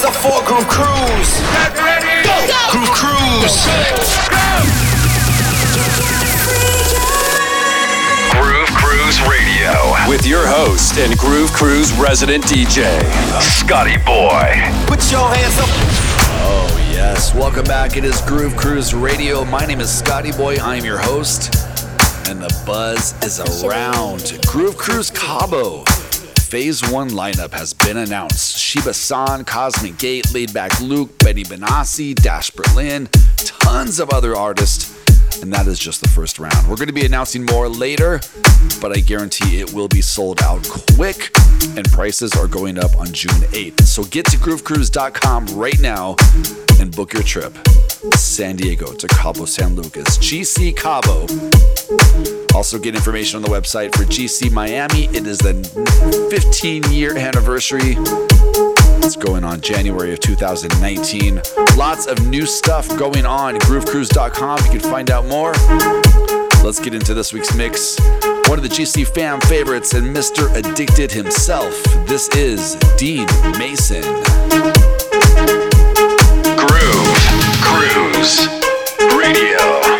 [0.00, 1.40] hands up for Groove Cruise.
[2.70, 3.66] Groove Cruise.
[8.30, 13.00] Groove Cruise Radio with your host and Groove Cruise resident DJ,
[13.40, 14.54] Scotty Boy.
[14.86, 15.68] Put your hands up.
[16.42, 17.34] Oh, yes.
[17.34, 17.96] Welcome back.
[17.96, 19.44] It is Groove Cruise Radio.
[19.44, 20.56] My name is Scotty Boy.
[20.56, 21.54] I am your host.
[22.28, 24.40] And the buzz is around.
[24.46, 25.84] Groove Cruise Cabo.
[26.50, 28.58] Phase 1 lineup has been announced.
[28.58, 34.92] Shiba San, Cosmic Gate, Laidback Luke, Benny Benassi, Dash Berlin, tons of other artists.
[35.42, 36.68] And that is just the first round.
[36.68, 38.20] We're going to be announcing more later,
[38.80, 41.30] but I guarantee it will be sold out quick
[41.76, 43.82] and prices are going up on June 8th.
[43.82, 46.16] So get to groovecruise.com right now
[46.80, 47.56] and book your trip.
[48.14, 51.26] San Diego to Cabo San Lucas, GC Cabo.
[52.54, 55.04] Also, get information on the website for GC Miami.
[55.06, 55.54] It is the
[56.30, 57.96] 15 year anniversary.
[59.04, 61.42] It's going on January of 2019.
[61.76, 63.56] Lots of new stuff going on.
[63.60, 64.64] GrooveCruise.com.
[64.64, 65.52] You can find out more.
[66.64, 67.98] Let's get into this week's mix.
[68.48, 70.54] One of the GC fam favorites and Mr.
[70.56, 71.82] Addicted himself.
[72.06, 73.26] This is Dean
[73.58, 74.79] Mason.
[77.80, 78.46] Cruise
[79.16, 79.99] Radio.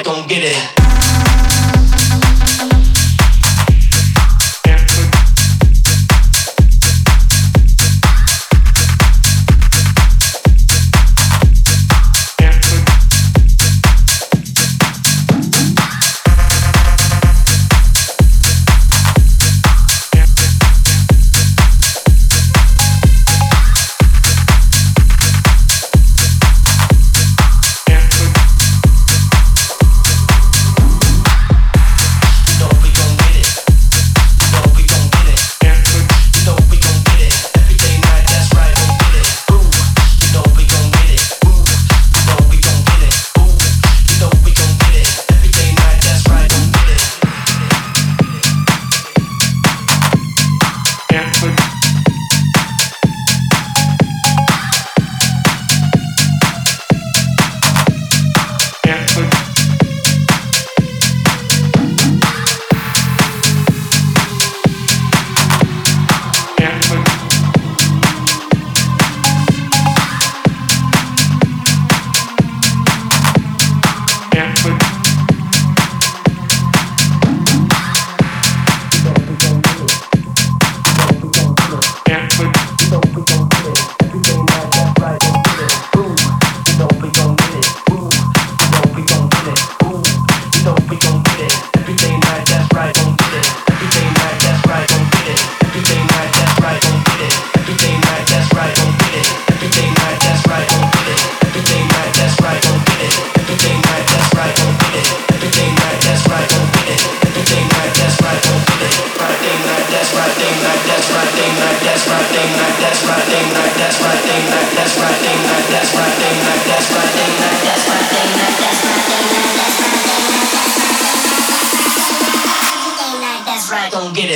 [0.00, 0.79] Right, don't get it.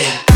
[0.04, 0.33] See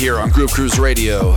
[0.00, 1.36] here on Groove Cruise Radio.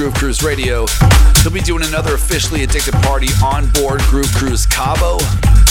[0.00, 0.86] Groove Cruise Radio.
[1.42, 5.18] He'll be doing another officially addicted party on board Groove Cruise Cabo.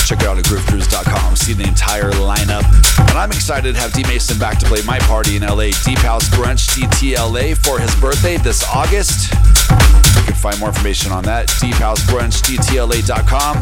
[0.05, 2.61] Check it out at groovecruise.com, see the entire lineup.
[3.09, 5.97] And I'm excited to have Dean Mason back to play my party in LA, Deep
[6.05, 9.33] House Brunch DTLA for his birthday this August.
[9.33, 13.57] You can find more information on that, deephousebrunchDTLA.com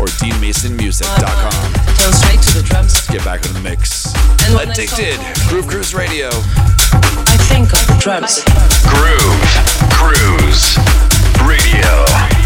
[0.00, 1.72] or deanmasonmusic.com.
[2.00, 2.94] Turn straight to the drums.
[2.94, 4.14] Let's get back in the mix.
[4.48, 6.30] Addicted, Groove Cruise Radio.
[6.30, 8.42] I think of the drums.
[8.88, 9.79] Groove.
[10.00, 10.78] Cruise
[11.44, 12.39] Radio.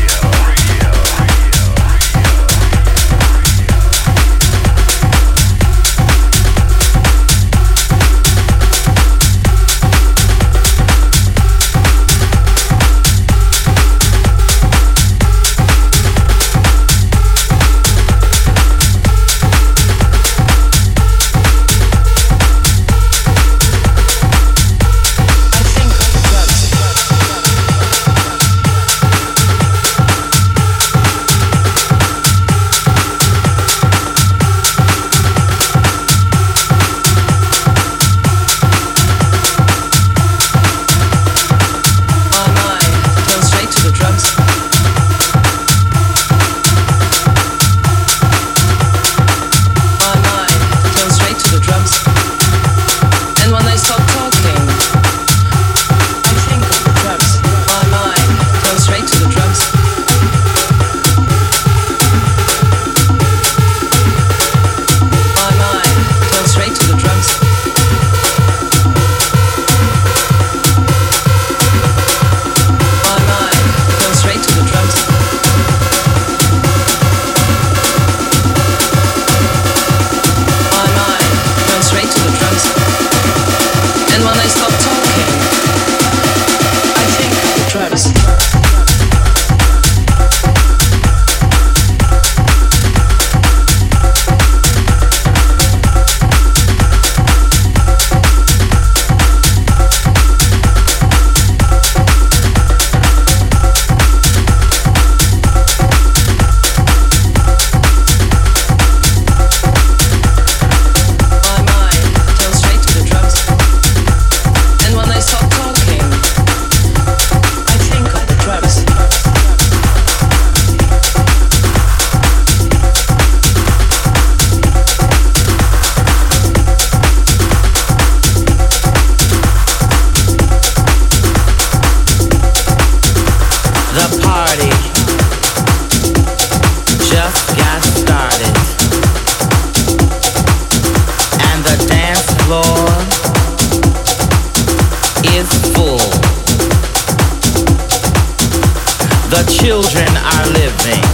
[149.65, 151.05] Children are living.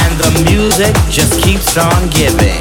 [0.00, 2.60] And the music just keeps on giving.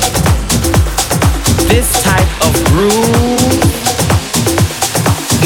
[1.67, 3.51] This type of groove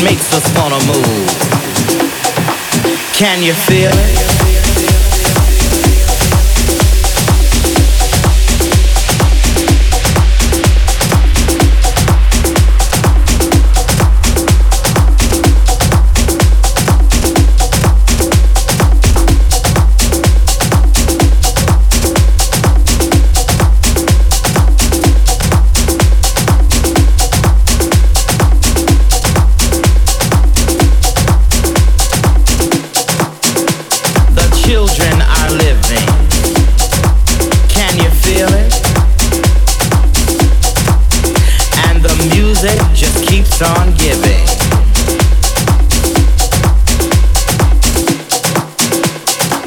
[0.03, 1.30] makes us wanna move.
[3.18, 3.53] Can you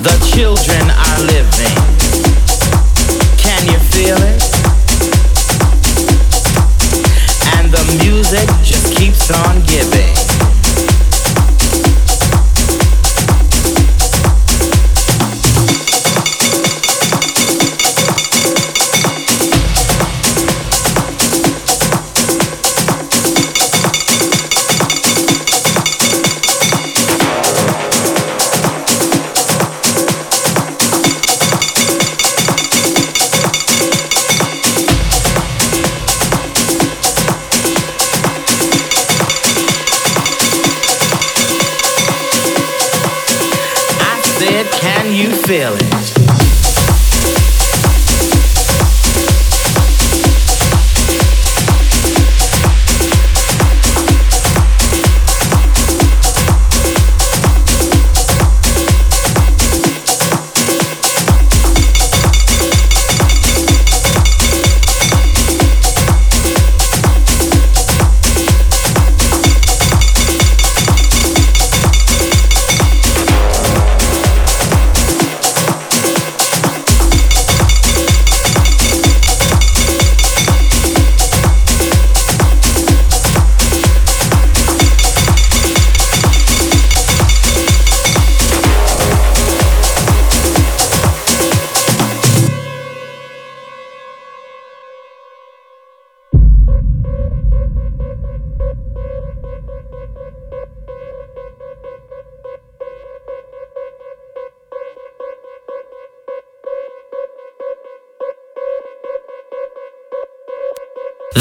[0.04, 0.93] the children
[45.54, 45.93] feel it?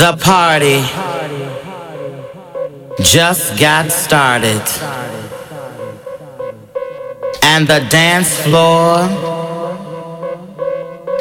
[0.03, 0.81] The party
[3.01, 4.61] just got started.
[7.41, 9.07] And the dance floor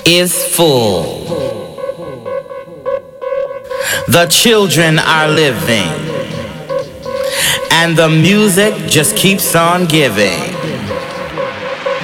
[0.05, 1.05] is full.
[4.09, 5.93] The children are living.
[7.71, 10.43] And the music just keeps on giving.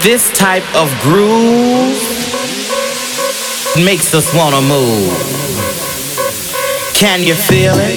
[0.04, 1.98] This type of groove
[3.84, 5.47] makes us wanna move.
[6.98, 7.96] Can you feel it?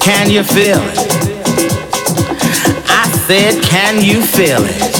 [0.00, 0.98] Can you feel it?
[2.88, 4.93] I said, can you feel it?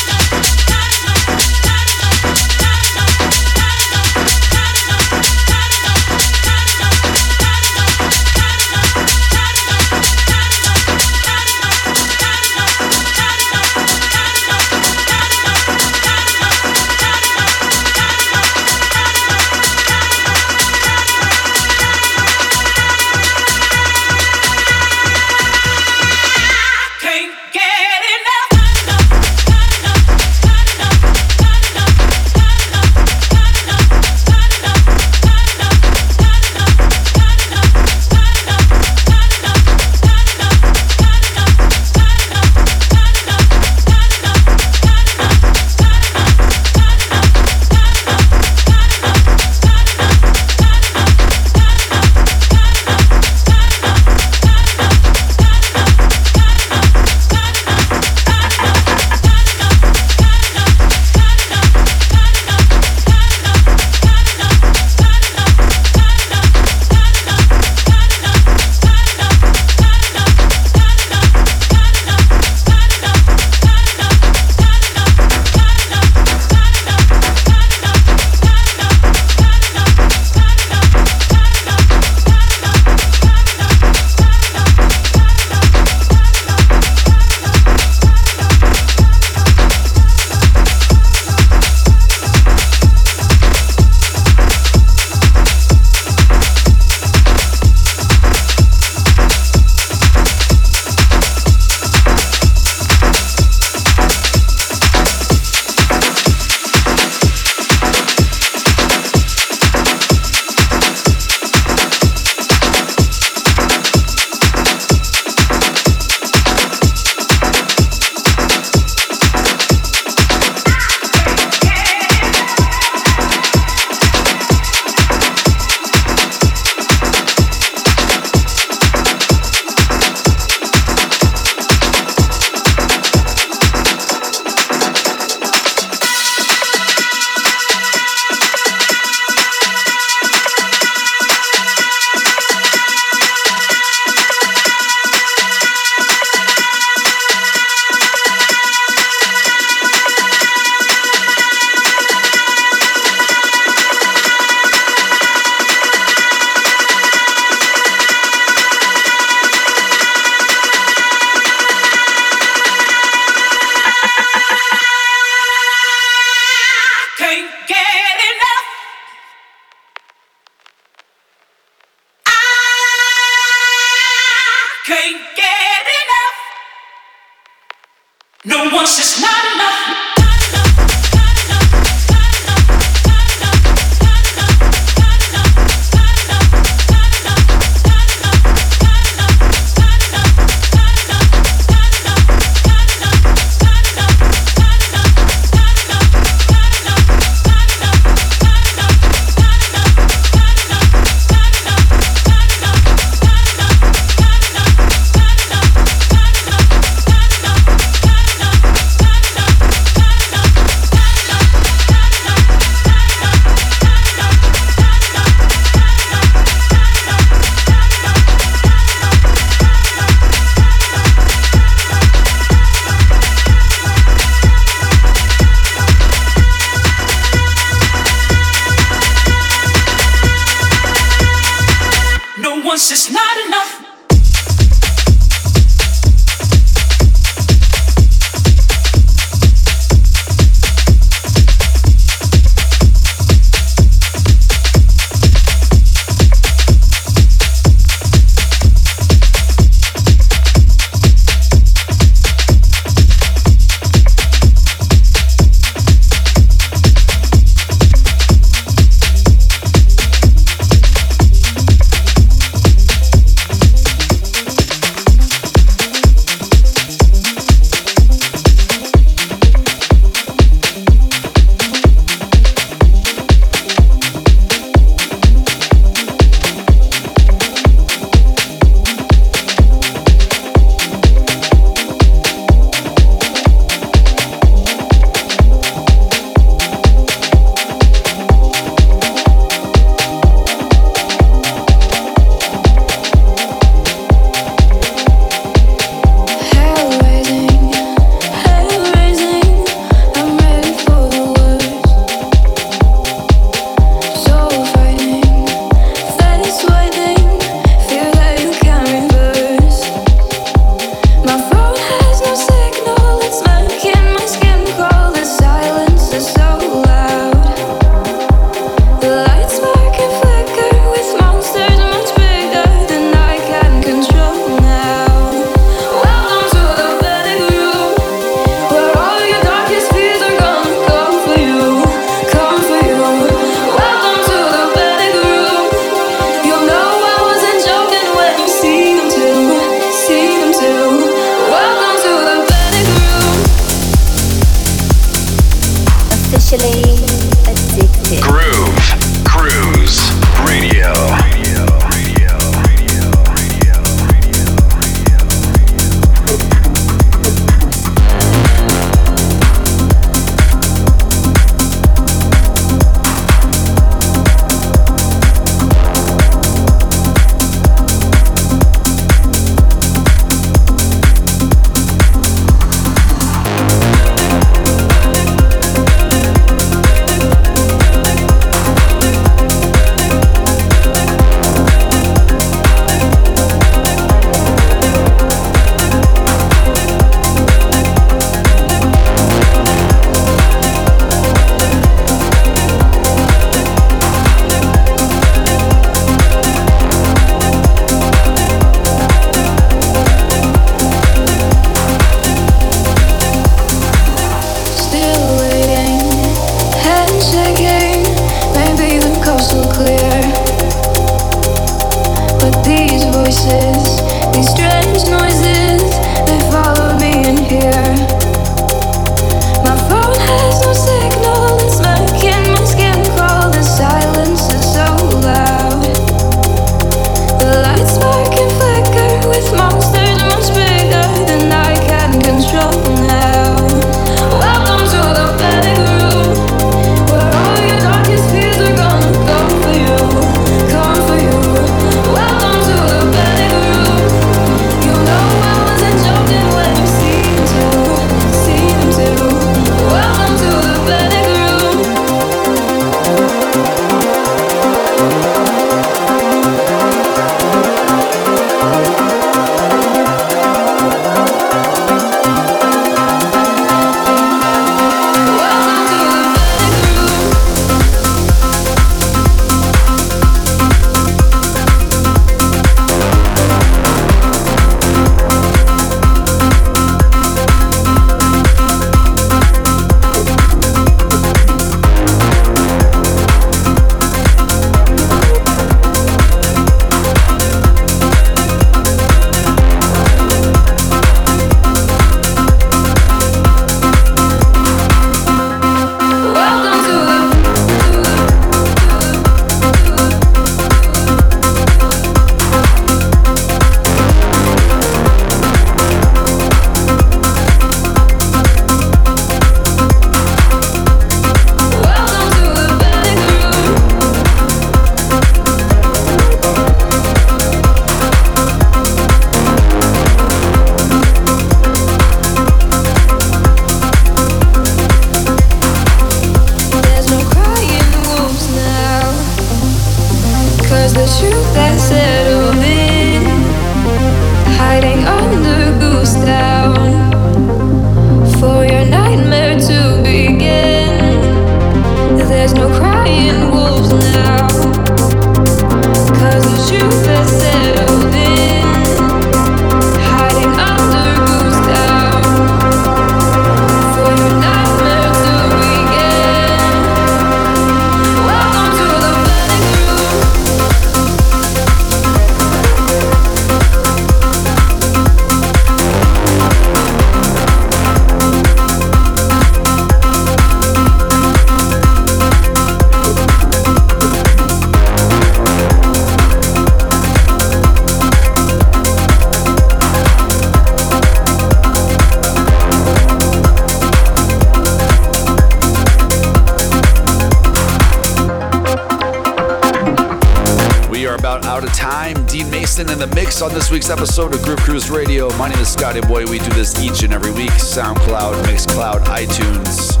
[593.42, 595.28] On this week's episode of Groove Cruise Radio.
[595.36, 596.24] My name is Scotty Boy.
[596.26, 597.50] We do this each and every week.
[597.50, 600.00] SoundCloud, Mixcloud, iTunes.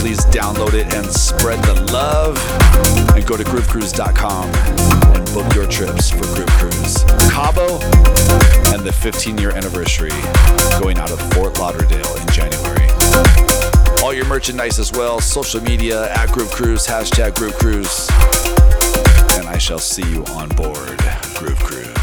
[0.00, 2.36] Please download it and spread the love.
[3.14, 4.50] And go to groovecruise.com
[5.14, 7.04] and book your trips for Groove Cruise.
[7.30, 7.78] Cabo
[8.74, 10.10] and the 15 year anniversary
[10.80, 12.88] going out of Fort Lauderdale in January.
[14.02, 18.10] All your merchandise as well, social media at Groove Cruise, hashtag Groove Cruise
[19.38, 20.98] and I shall see you on board
[21.36, 21.93] Groove Cruise.